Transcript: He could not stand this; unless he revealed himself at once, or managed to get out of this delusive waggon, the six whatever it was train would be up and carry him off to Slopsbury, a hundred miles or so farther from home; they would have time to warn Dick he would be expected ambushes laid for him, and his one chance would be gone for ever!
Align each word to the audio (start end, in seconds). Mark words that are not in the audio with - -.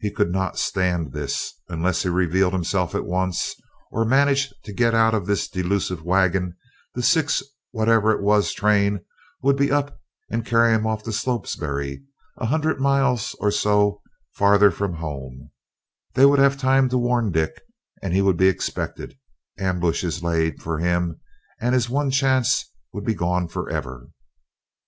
He 0.00 0.10
could 0.10 0.32
not 0.32 0.58
stand 0.58 1.12
this; 1.12 1.60
unless 1.68 2.02
he 2.02 2.08
revealed 2.08 2.52
himself 2.54 2.92
at 2.92 3.06
once, 3.06 3.54
or 3.92 4.04
managed 4.04 4.52
to 4.64 4.72
get 4.72 4.96
out 4.96 5.14
of 5.14 5.26
this 5.26 5.46
delusive 5.48 6.02
waggon, 6.02 6.56
the 6.96 7.04
six 7.04 7.40
whatever 7.70 8.10
it 8.10 8.20
was 8.20 8.52
train 8.52 9.04
would 9.44 9.54
be 9.56 9.70
up 9.70 10.00
and 10.28 10.44
carry 10.44 10.74
him 10.74 10.88
off 10.88 11.04
to 11.04 11.12
Slopsbury, 11.12 12.02
a 12.38 12.46
hundred 12.46 12.80
miles 12.80 13.36
or 13.38 13.52
so 13.52 14.02
farther 14.32 14.72
from 14.72 14.94
home; 14.94 15.52
they 16.14 16.26
would 16.26 16.40
have 16.40 16.56
time 16.56 16.88
to 16.88 16.98
warn 16.98 17.30
Dick 17.30 17.52
he 18.02 18.20
would 18.22 18.36
be 18.36 18.48
expected 18.48 19.16
ambushes 19.56 20.20
laid 20.20 20.60
for 20.60 20.80
him, 20.80 21.20
and 21.60 21.76
his 21.76 21.88
one 21.88 22.10
chance 22.10 22.72
would 22.92 23.04
be 23.04 23.14
gone 23.14 23.46
for 23.46 23.70
ever! 23.70 24.08